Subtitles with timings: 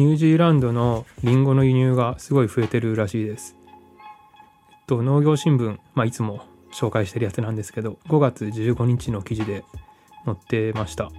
[0.00, 3.54] ニュージーランドのリンゴの輸入がすごい増えてるらしいです。
[4.70, 6.40] えっと、農業新聞、まあ、いつも
[6.72, 9.62] 紹介してるやつなんですけど、5月15日の記事で
[10.24, 11.10] 載ってました。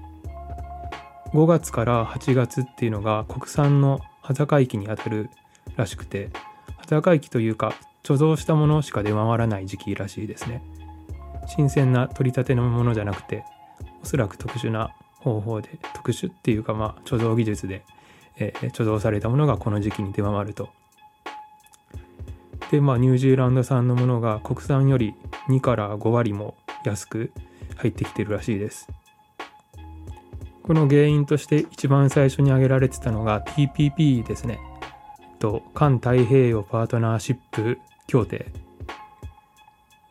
[1.31, 5.29] 5月から8月っていうのが国産の端境期にあたる
[5.75, 6.31] らしくて、
[6.77, 10.63] 端境期というか貯蔵したものしか出回らない時期らしいですね。
[11.45, 13.45] 新鮮な取り立てのものじゃなくて、
[14.01, 17.83] おそらく特殊な方法で、特殊っていうかまあ貯蔵技術で
[18.37, 20.69] えー、貯蔵されたものがこの時期に出回ると。
[22.71, 25.13] でまあニュージーランド産のものが国産より
[25.49, 26.55] 2から5割も
[26.85, 27.31] 安く
[27.75, 28.87] 入ってきてるらしいです。
[30.63, 34.59] この原因として一番最初に挙げられてたのが TPP ですね。
[35.39, 38.45] と環太平洋パートナーシップ協定。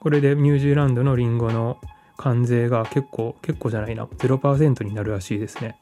[0.01, 1.79] これでニュージーランドのリンゴの
[2.17, 5.79] 関税が結構、結構じゃないな、0%になるらしいですね。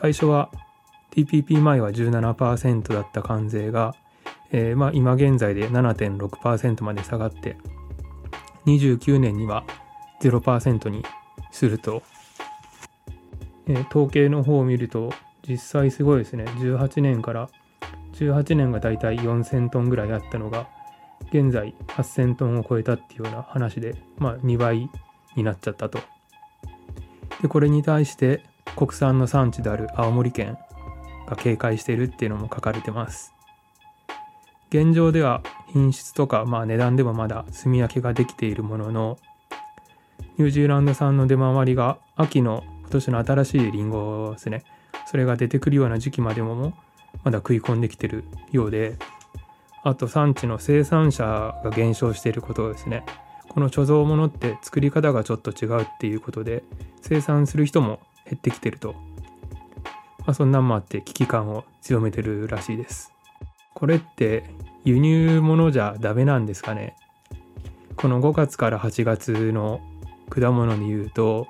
[0.00, 0.50] 最初は
[1.10, 3.94] TPP 前は17%だった関税が、
[4.52, 7.56] えー、まあ今現在で7.6%まで下がって
[8.66, 9.64] 29年には
[10.20, 11.04] 0%に
[11.50, 12.02] すると、
[13.66, 15.12] えー、統計の方を見ると
[15.48, 16.44] 実際すごいですね。
[16.44, 17.48] 18年から
[18.14, 20.68] 18年がだいたい4000トンぐらいあったのが
[21.30, 24.90] 現在8000トンを超えたっていうような話でまあ2倍
[25.36, 26.00] になっちゃったと。
[27.40, 28.42] でこれに対して
[28.76, 30.58] 国産の産地である青森県
[31.28, 33.32] が警戒しているっていうのも書かれてます。
[34.70, 39.18] 現状では品質とか、まあ、値段でもまだ炭焼きができているものの
[40.36, 44.64] ニュージーランド産の出回りが秋の今年の新しいリンゴですね
[45.06, 46.74] それが出てくるような時期までも
[47.24, 48.96] まだ食い込んできてるようで
[49.84, 51.24] あと産地の生産者
[51.64, 53.04] が減少していることですね
[53.48, 56.62] この貯蔵物って作り方がちょっと違うっていうことで
[57.00, 58.94] 生産する人も減ってきてると
[60.28, 63.14] まあ、そんなんもあって危機感を強めてるらしいです。
[63.72, 64.44] これって
[64.84, 66.96] 輸入物じゃダメなんですかね？
[67.96, 69.80] この5月から8月の
[70.28, 71.48] 果物で言うと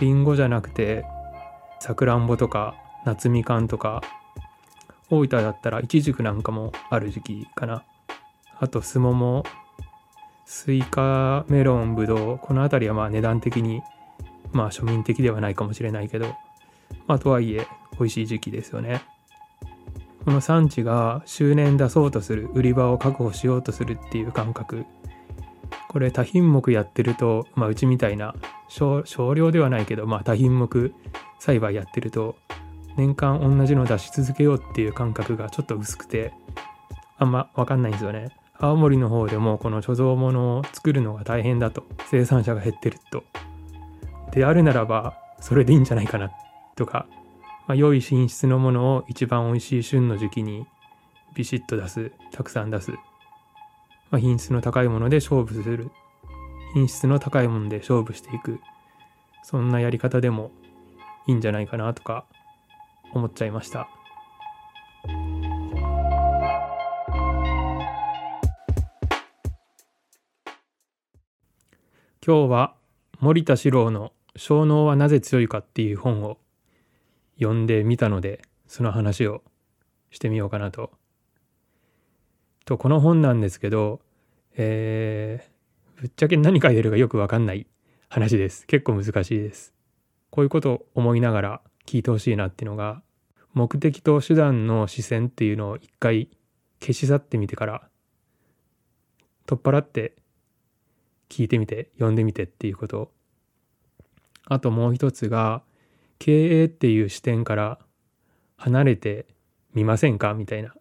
[0.00, 1.04] りんごじゃなくて
[1.78, 2.74] さくらんぼとか
[3.04, 4.02] 夏みかんとか
[5.10, 7.84] 大分だったらいちじくなんかもある時期かな
[8.58, 9.44] あとすもも
[10.44, 13.80] スイカメロンぶどうこの辺りはまあ値段的に
[14.50, 16.34] まあ庶民的ではないかもしれないけど
[17.06, 19.02] まあとはいえ美味しい時期ですよね。
[20.24, 24.84] この産地が周年出そうとする売り場を確保しようとするっていう感覚
[25.88, 28.34] これ多品目やってると、まあ、うちみたいな
[28.68, 29.02] 少
[29.34, 30.92] 量ではないけど、まあ、多品目
[31.38, 32.36] 栽培やってると
[32.96, 36.34] 年間同じの出し続けようっていう感覚がちょっと薄くて
[37.16, 38.30] あんま分かんないんですよね。
[38.60, 43.24] 青森の方でもこの貯蔵物を作るのが大変だと生産者が減ってると。
[44.32, 46.30] であるならばそれでいいんじゃないかな
[46.76, 47.06] とか
[47.68, 50.66] まあ、良い品質のものを一番美味しい旬の時期に
[51.34, 52.98] ビシッと出すたくさん出す、ま
[54.12, 55.90] あ、品質の高いもので勝負する。
[56.72, 58.58] 品質の高いもので勝負していく。
[59.42, 60.50] そんなやり方でも
[61.26, 62.24] いいんじゃないかなとか
[63.12, 63.88] 思っちゃいました。
[72.26, 72.74] 今日は
[73.20, 76.38] 森田史郎の「小脳はなぜ強いか」っていう本を
[77.40, 79.42] 読んでみたのでその話を
[80.10, 80.90] してみようかなと。
[82.64, 84.00] とこの本なんですけど、
[84.56, 87.66] えー、ぶっちゃけ何書いてるかよくわかんない
[88.08, 88.66] 話です。
[88.66, 89.72] 結構難しいです。
[90.30, 93.02] こういうことを思いながら聞いてほしいなっていうのが
[93.54, 96.28] 目的と手段の視線っていうのを一回
[96.80, 97.88] 消し去ってみてから
[99.46, 100.14] 取っ払って
[101.30, 103.10] 聞いてみて読んでみてっていうこと
[104.44, 105.62] あともう一つが
[106.18, 107.78] 経営っていう視点から
[108.56, 109.26] 離れて
[109.74, 110.34] みませんか？
[110.34, 110.74] みたいな。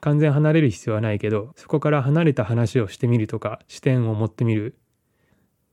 [0.00, 4.76] 完全離れる必要はないけど、そこから離れた話をしてみるとか、視点を持ってみる。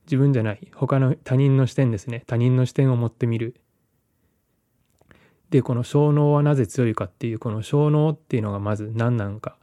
[0.06, 2.24] 自分じゃない、他の他人の視点ですね。
[2.26, 3.54] 他人の視点を持ってみる。
[5.50, 9.58] で、この小脳はなぜ強いかっていう、この小脳っていうのがまず何なのか。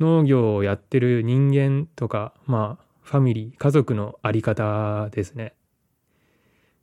[0.00, 5.54] 農業をやってる人間とか、まあ、ファミリー、家族のあり方ですね。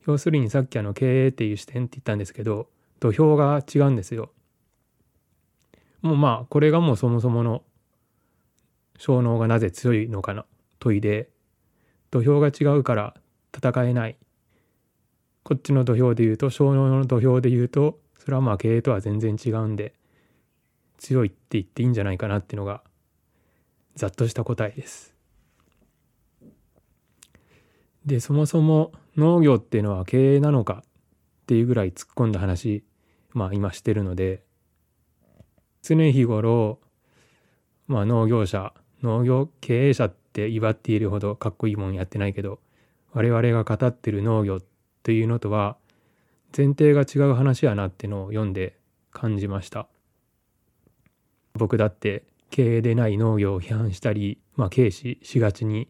[0.05, 2.67] 要するにさっきあの経営っていう視点って言ったんですけど
[2.99, 4.31] 土俵が違うんですよ。
[6.01, 7.63] もうまあこれがもうそもそもの
[8.97, 10.45] 小脳がなぜ強いのかな
[10.79, 11.29] 問いで
[12.11, 13.15] 土俵が違うから
[13.55, 14.17] 戦えない
[15.43, 19.93] こっちの土俵で言うと小脳の土俵で言うとそれはまあ経営とは全然違うんで
[20.97, 22.83] 強いって言っていいんじゃないかなっていうのが
[23.95, 25.13] ざっとした答えです。
[28.05, 32.83] でそもそも農業っていうのは経営なのかっていうぐらい突っ込んだ話
[33.31, 34.43] まあ今してるので
[35.81, 36.79] 常日頃
[37.87, 38.73] まあ農業者
[39.03, 42.59] 農業経営者って威張っているほどかっこいいもんやってないけど
[43.13, 44.59] 我々が語ってる農業
[45.03, 45.77] というのとは
[46.55, 48.77] 前提が違う話やなってのを読んで
[49.11, 49.87] 感じました。
[51.53, 55.89] 僕だって経営でない農業を批判したりまあ軽視しがちに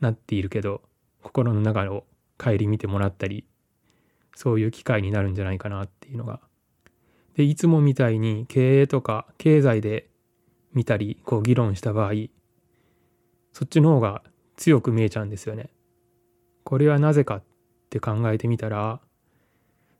[0.00, 0.82] なっているけど
[1.22, 2.04] 心の中を
[2.38, 3.46] 顧みてもらったり
[4.34, 6.40] そういう機会になるんじゃないかなっていうのが
[7.36, 10.08] でいつもみたいに経営とか経済で
[10.72, 12.12] 見たりこう議論した場合
[13.52, 14.22] そっちの方が
[14.56, 15.70] 強く見えちゃうんですよね。
[16.64, 17.42] これはなぜかっ
[17.90, 19.00] て考えてみたら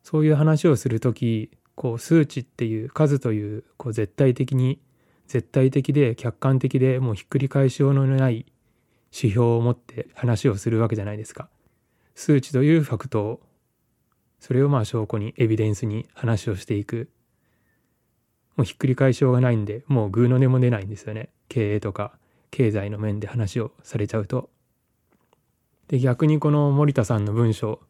[0.02, 4.81] そういう話をする時こう数値っていう数というこう絶対的に
[5.26, 8.46] 絶対的で客観的でもうひっくり返しようのない
[9.12, 11.49] 指標を持って話をするわけじゃないですか。
[12.14, 13.40] 数値というファクトを
[14.40, 17.10] それをまあ証拠にエビデンスに話をしていく
[18.56, 22.18] もうひっくり返しようがないんでもうグーの音も出ないんですよね経営とか
[22.50, 24.50] 経済の面で話をされちゃうと。
[25.88, 27.80] で逆にこの森田さんの文章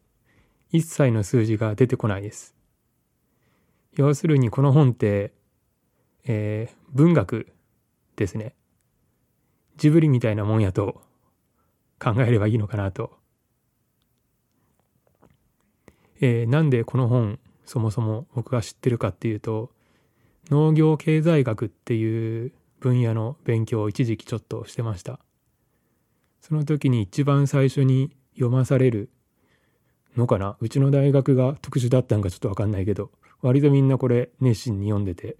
[0.71, 2.55] 一切の数字が出てこないです。
[3.95, 5.33] 要するにこの本って、
[6.25, 7.53] えー、文学
[8.15, 8.55] ですね。
[9.77, 11.01] ジブリみたいなもんやと
[11.99, 13.11] 考えればいいのかなと。
[16.25, 19.71] えー、なんでこの本そもそも僕が知ってるかっていうと
[20.49, 25.19] 農業経済学っていう分野の勉強を一時期ちょっとしてました。
[26.39, 29.09] その時に一番最初に読まされる
[30.15, 30.55] のかな？
[30.61, 33.11] うちの大学が特殊だったんかちょっとわかんないけど
[33.41, 35.35] 割とみんなこれ熱心に読んでて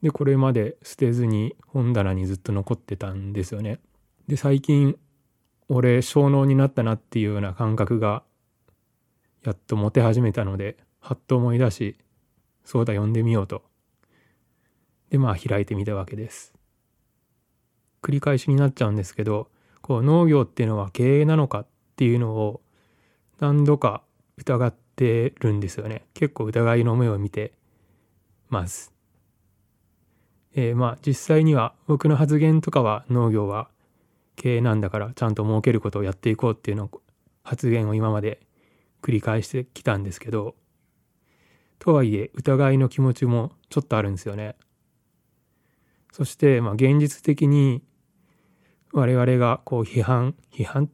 [0.00, 3.78] でこれまで捨てずに本棚にずっと残ってたんですよね。
[4.26, 4.96] で最近
[5.68, 8.22] 俺小脳になったなっていうような感覚が
[9.44, 11.96] やっと持て始めたのではっと思い出し
[12.64, 13.62] そうだ読んでみようと。
[15.10, 16.54] でまあ開いてみたわけです。
[18.02, 19.48] 繰り返しになっちゃうんですけど
[19.82, 21.66] こう農業っていうのは経営なのかっ
[21.96, 22.60] ていうのを
[23.38, 24.02] 何度か
[24.36, 26.04] 疑ってるんですよね。
[26.14, 27.52] 結構疑いの目を見て
[28.48, 28.92] ます。
[30.54, 33.70] えー、まあ実際には僕の発言とかは農業は
[34.36, 36.90] 経営なんだからちゃんと儲けることをやっていこうっていうの
[37.42, 38.40] 発言を今まで
[39.02, 40.54] 繰り返してきたんですけど
[41.78, 44.56] とはいえ疑いの気持ちもちょっとあるんですよね。
[46.12, 47.82] そしてまあ現実的に
[48.92, 50.90] 我々がこう批判批判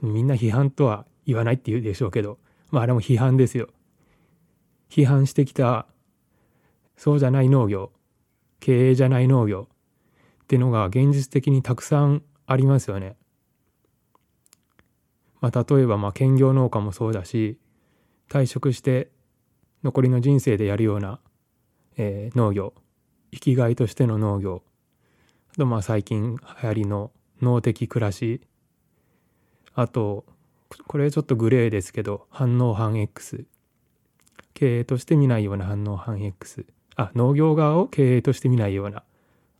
[0.00, 2.38] みんな批判とは言わないって言うでしょうけど
[2.70, 3.68] まああれも批判ですよ。
[4.88, 5.86] 批判してきた
[6.96, 7.92] そうじゃない農業
[8.60, 9.68] 経営じゃない農業
[10.44, 13.16] っていうのが現実的にたくさんありますよね。
[15.42, 17.58] まあ、例えばまあ兼業農家もそうだし
[18.30, 19.10] 退職して
[19.82, 21.18] 残りの人生でやるような、
[21.96, 22.72] えー、農業
[23.32, 24.62] 生きがいとしての農業
[25.52, 27.10] あとまあ最近流行りの
[27.42, 28.40] 脳的暮らし
[29.74, 30.24] あと
[30.86, 33.44] これちょっとグレーですけど反応反 X
[34.54, 39.02] 経営として見ないような反応反 X あ農業側を経営として見ないような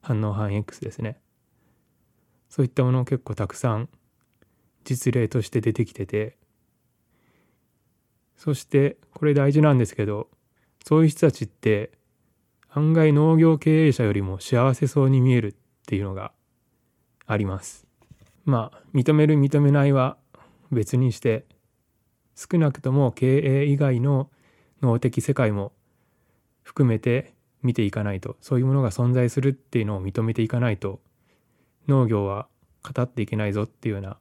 [0.01, 1.19] 反応反 X ですね。
[2.49, 3.89] そういったものを結構たくさん
[4.85, 6.37] 実例として出てきてて
[8.37, 10.29] そしてこれ大事なんですけど
[10.85, 11.93] そういう人たちって
[12.71, 15.55] 案外農業経営者よりも幸せそうに見えるっ
[15.87, 16.33] ていうのが
[17.27, 17.87] あります。
[18.45, 20.17] まあ認める認めないは
[20.73, 21.45] 別にして
[22.35, 24.31] 少なくとも経営以外の
[24.81, 25.73] 脳的世界も
[26.63, 31.01] 含めて見ていかないとそういうものが存在するっていうのを認めていかないと
[31.87, 32.49] 農業は
[32.83, 34.17] 語っていけないぞっていうような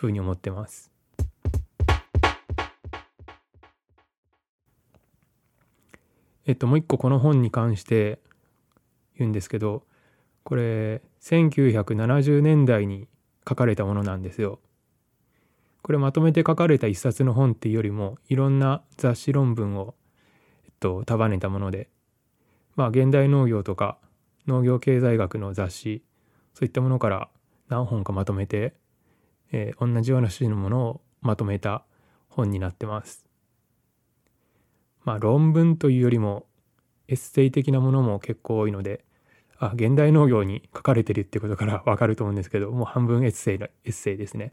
[0.00, 0.90] ふうに思ってます。
[6.46, 8.18] えっともう一個この本に関して
[9.18, 9.84] 言うんですけど
[10.42, 13.08] これ1970年代に
[13.46, 14.58] 書かれたものなんですよ。
[15.82, 19.94] これまとめて書かれた一冊の本っていうよりもいろんな雑誌論文を、
[20.64, 21.90] えっと、束ねたもので
[22.74, 23.98] まあ現代農業とか
[24.46, 26.02] 農業経済学の雑誌
[26.54, 27.28] そういったものから
[27.68, 28.74] 何本かまとめて、
[29.52, 31.84] えー、同じような種類のものをまとめた
[32.28, 33.26] 本になってます。
[35.04, 36.46] まあ論文というよりも
[37.08, 39.04] エッセイ的なものも結構多いので
[39.58, 44.52] あ現代農業に書かれてるってことから わかると思うんですけどもう半分エッセイエッセイですね。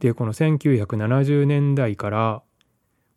[0.00, 2.42] でこの1970年代から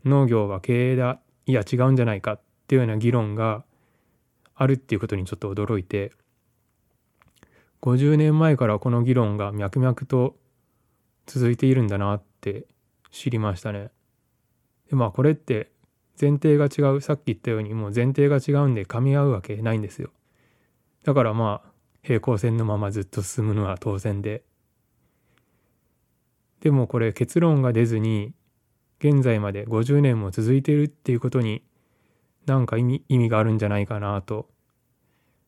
[0.06, 3.66] 農業は経営だいや違うんじゃないかっていうような議論が
[4.54, 6.12] あるっていうことにちょっと驚いて
[7.82, 10.36] 50年前からこの議論が脈々と
[11.28, 12.66] 続いているんだなって
[13.12, 13.92] 知りましたね。
[14.90, 15.70] でまあこれって
[16.20, 20.10] 前提が違うさっき言ったようにもう前提が違うんで噛み合うわけないんですよ
[21.04, 21.70] だからまあ
[22.02, 24.44] 平行線のままずっと進むのは当然で
[26.62, 28.34] でもこれ結論が出ずに
[29.00, 31.62] 現在まで50年も続いているっていうことに
[32.48, 34.50] なんか意味意味があるんじゃないかなと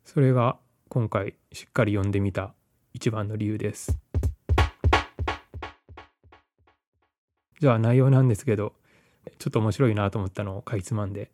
[0.06, 0.58] それが
[0.88, 2.54] 今回しっかり読んでみた
[2.94, 4.09] 一番の理由です。
[7.60, 8.74] じゃあ内容なんですけど
[9.38, 11.30] ちょっと面白いなと思ったのをかいつまんで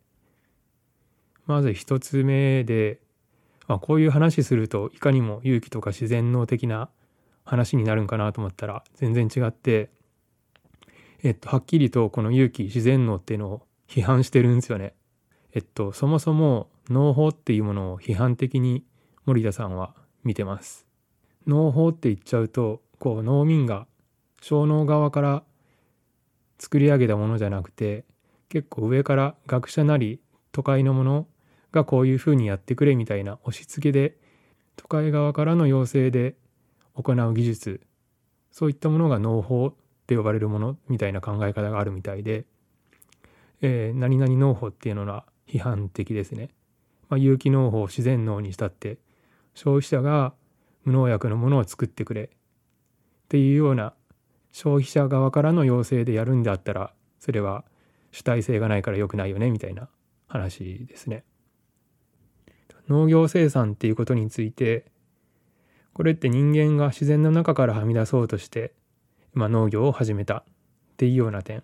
[1.46, 3.00] まず一つ目で、
[3.68, 6.88] まあ、こういう話するといかにも勇気とか自然能的な
[7.44, 9.90] 話になるんかなと思ったら全然違って
[11.22, 14.94] えっとはっきりとこの勇気自然能っていうのを批判してるんですよね。
[15.52, 18.84] えっとそもそも農法っていうものを批判的に
[19.24, 20.86] 森田さんは見てます。
[21.46, 23.86] 農法って言っちゃうとこう農民が
[24.40, 25.44] 小農側から
[26.58, 28.04] 作り上げたものじゃなくて
[28.48, 30.20] 結構上から学者なり
[30.52, 31.26] 都会のもの
[31.72, 34.16] がこういうふうにやってくれみたいな押し付けで
[34.76, 36.36] 都会側からの要請で
[36.94, 37.80] 行う技術
[38.50, 39.74] そういったものが農法っ
[40.06, 42.46] て呼ばれるものみたいな考え方があるみたいで、
[43.60, 46.50] えー、何々農法っていうのは批判的ですね。
[47.08, 48.98] まあ、有機農法自然農にしたって
[49.54, 50.32] 消費者が
[50.84, 52.28] 無農薬のものを作ってくれっ
[53.28, 53.94] ていうような
[54.56, 57.62] 消費者側からの要請でやるんだったらそれは
[58.10, 59.90] 主体性がないから良くないよねみたいな
[60.28, 61.24] 話ですね。
[62.88, 64.86] 農業生産っていうことについて
[65.92, 68.72] これって人間が自然の中からはみ出そうとして、
[69.34, 70.44] まあ、農業を始めたっ
[70.96, 71.62] ていうような点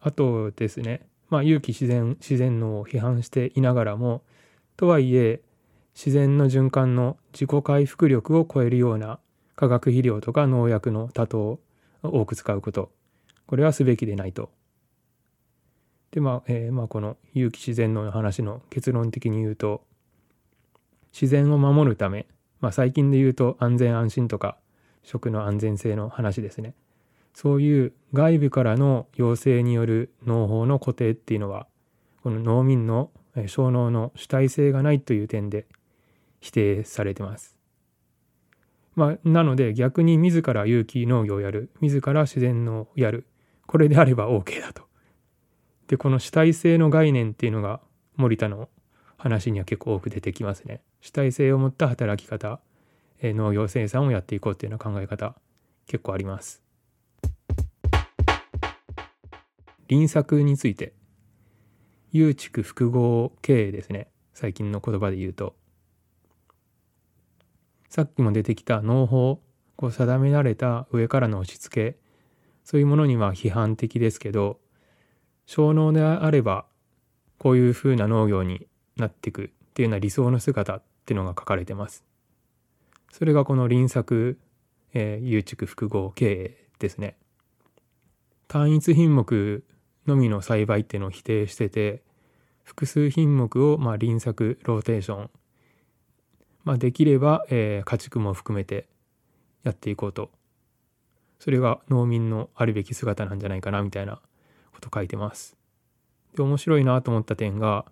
[0.00, 4.22] あとですねまあ有機自然自然農を批判していながらも
[4.76, 5.40] とはいえ
[5.96, 9.18] 自然の循環の自己回復力を超えるような
[9.56, 11.58] 化学肥料とか農薬の多糖
[12.02, 12.90] 多く使うこと
[13.46, 14.50] これはすべきでないと。
[16.10, 19.82] でまあ、えー、まあこの有機自然の話の結論的に言うと
[21.12, 22.26] 自然を守るため、
[22.60, 24.58] まあ、最近で言うと安全安心とか
[25.02, 26.74] 食の安全性の話ですね
[27.34, 31.66] そういう外部からの要請による農法の固定っていうのは
[32.22, 33.10] この農民の
[33.46, 35.66] 小農の主体性がないという点で
[36.40, 37.61] 否定されてます。
[38.94, 43.26] まあ、なので逆に自ら有機農業をやる自ら自然農をやる
[43.66, 44.84] これであれば OK だと。
[45.88, 47.80] でこの主体性の概念っていうのが
[48.16, 48.68] 森田の
[49.16, 50.82] 話には結構多く出てきますね。
[51.00, 52.60] 主体性を持った働き方
[53.22, 55.34] 農業生産をやっていこうっていうような考え方
[55.86, 56.62] 結構あります。
[59.88, 60.94] 輪作について
[62.12, 65.54] 有畜複合経営ですね最近の言葉で言うと
[67.92, 69.42] さっきも出てきた農法
[69.76, 71.98] こう定められた上からの押し付け
[72.64, 74.60] そういうものには批判的ですけど
[75.44, 76.64] 小農であれば
[77.36, 82.02] こういうふうな農業になっていくっていうような理想の姿っていうのが書かれてます。
[83.12, 84.38] それがこの輪作、
[84.94, 87.18] えー、有畜複合経営ですね。
[88.48, 89.64] 単一品目
[90.06, 92.02] のみの栽培っていうのを否定してて
[92.62, 95.30] 複数品目をまあ輪作ローテーション
[96.64, 98.86] まあ、できれば、えー、家畜も含めて
[99.64, 100.30] やっていこうと
[101.38, 104.20] それが農民のあるべき姿なんじゃないかなみたいな
[104.72, 105.56] こと書いてます。
[106.36, 107.84] で面白いなと思った点が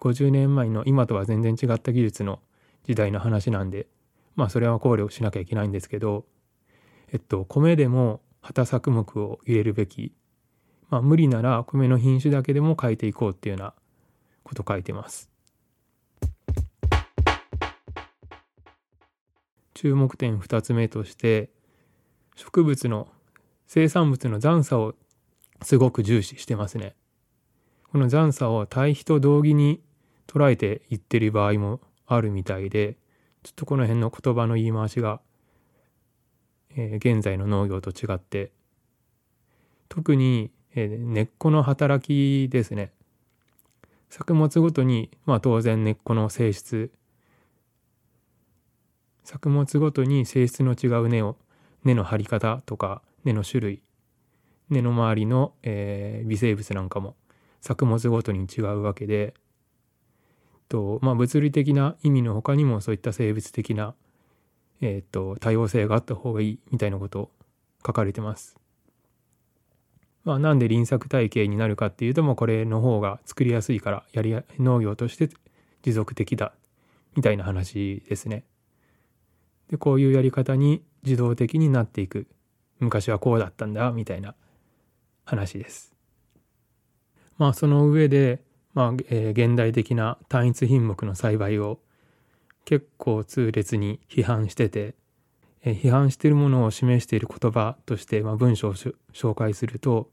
[0.00, 2.40] 50年前の今とは全然違った技術の
[2.84, 3.86] 時代の話なんで
[4.34, 6.24] まあそれは考慮しなきゃいけないんですけど
[7.12, 10.12] えっと米でも畑作目を入れるべき
[10.90, 13.74] まあ無理なら米の品種だけでも変えていこうっていうような
[14.42, 15.30] こと書いてます。
[19.76, 21.50] 注目点2つ目として
[22.34, 23.08] 植物の
[23.66, 24.94] 生産物の残差を
[25.60, 26.94] すごく重視してますね。
[27.92, 29.82] この残差を対比と同義に
[30.26, 32.96] 捉えて言ってる場合もあるみたいで
[33.42, 35.20] ちょっとこの辺の言葉の言い回しが、
[36.74, 38.52] えー、現在の農業と違って
[39.90, 42.92] 特に、えー、根っこの働きですね
[44.08, 46.90] 作物ごとに、まあ、当然根っこの性質
[49.26, 51.36] 作物ごとに性質の違う根を
[51.82, 53.82] 根の張り方とか根の種類
[54.70, 57.16] 根の周りの、えー、微生物なんかも
[57.60, 59.34] 作物ごとに違うわけで
[60.68, 63.96] と、まあ、物理的な意味の他にもそういった生物的な、
[64.80, 67.30] えーと、多様性があった方がいいみたいなことを
[67.84, 68.56] 書かれてます。
[70.22, 75.28] まあ、なんで輪作体系になるかっていうともうこれの方が作りやすいからやり農業として
[75.82, 76.52] 持続的だ
[77.16, 78.44] みたいな話ですね。
[79.70, 82.26] でこういうやり方に自動的になっていく
[82.78, 84.34] 昔はこうだったんだみたいな
[85.24, 85.94] 話です。
[87.38, 88.42] まあその上で、
[88.74, 91.80] まあえー現代的な単一品目の栽培を
[92.64, 94.94] 結構痛烈に批判してて、
[95.62, 100.10] えー批判しているものを示している言葉として、まあ、文章を紹介すると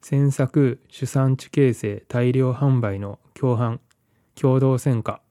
[0.00, 3.80] 選作主産地形成大量販売の共犯
[4.34, 5.22] 共同選果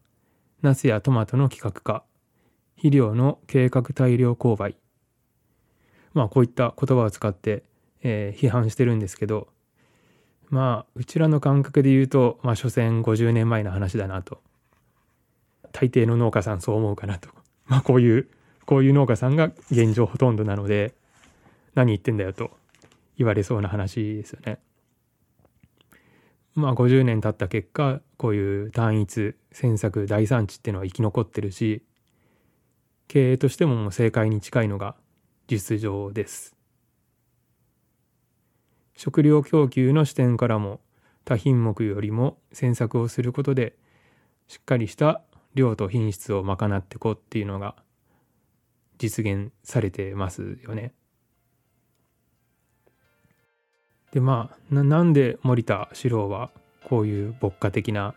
[0.61, 2.03] ナスやトマトの規格化
[2.83, 4.75] 肥料の計画大量購買。
[6.13, 7.63] まあこういった言葉を使って、
[8.01, 9.47] えー批判してるんですけど
[10.49, 14.41] まあうちらの感覚で言うとまあ所詮50年前の話だなと。
[15.71, 17.29] 大抵の農家さんそう思うかなと。
[17.67, 18.27] まあこういう
[18.65, 20.93] こういう農家さんが現状ほとんどなので
[21.75, 22.51] 何言ってんだよと
[23.17, 24.59] 言われそうな話ですよね。
[26.53, 31.81] まあ50年経った結果こういう単一選作大産地っていうのは生き残ってるし
[33.07, 34.95] 経営としてももう正解に近いのが
[35.47, 36.55] 実情です。
[38.95, 40.79] 食料供給の視点からも
[41.25, 43.75] 多品目よりも選作をすることで
[44.47, 45.21] しっかりした
[45.55, 47.75] 量と品質を賄っていこうっていうのが
[48.97, 50.93] 実現されてますよね。
[54.11, 56.51] でまあなんで森田四郎は
[56.85, 58.13] こういう牧歌的な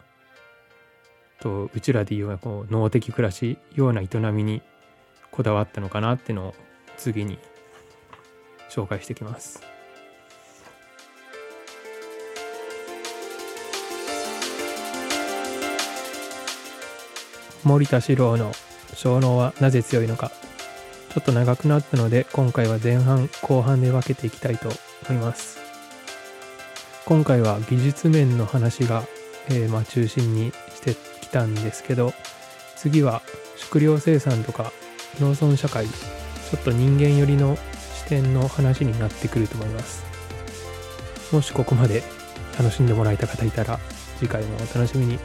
[1.40, 4.62] とうちらでいうようなこう農的暮らしような営みに
[5.30, 6.54] こだわったのかなっていうのを
[6.96, 7.38] 次に
[8.70, 9.76] 紹介していきます。
[17.66, 18.52] 森田四郎の
[18.94, 20.30] 小脳はなぜ強いのか
[21.12, 24.68] ちょっと長くなったので今回は前半後半で分けていきたいと
[25.08, 25.58] 思います
[27.06, 29.02] 今回は技術面の話が、
[29.48, 32.12] えーまあ、中心にしてきたんですけど
[32.76, 33.20] 次は
[33.56, 34.70] 食料生産とか
[35.20, 37.56] 農村社会ちょっと人間寄りの
[37.94, 40.04] 視点の話になってくると思います。
[41.32, 42.02] もしここまで
[42.58, 43.78] 楽しんでもらえた方いたら
[44.18, 45.18] 次回もお楽しみに。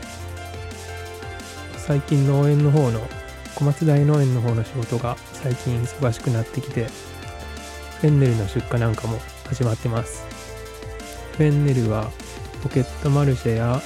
[1.78, 3.02] 最近農園の方の
[3.56, 6.88] 小松大農園の方の仕事が最近忙しくなってきて
[8.00, 10.26] フェンネルの出荷なんかも始まってます。
[11.38, 12.10] フェンネルは
[12.64, 13.82] ポケットマルシェや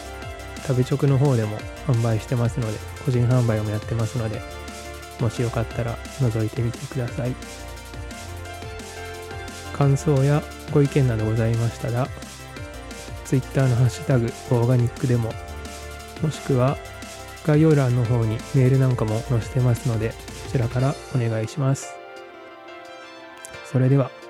[0.67, 4.41] 食べ直の方でも販売してますので個人販売もやってますので
[5.19, 7.35] もしよかったら覗いてみてください。
[9.73, 12.07] 感想やご意見などございましたら
[13.25, 15.33] Twitter のハッシュタグオーガニックでも
[16.21, 16.77] もしくは
[17.45, 20.15] 概要欄の方にメールなんかも載せてますのでこ
[20.51, 21.93] ちらからお願いします。
[23.65, 24.24] それでは。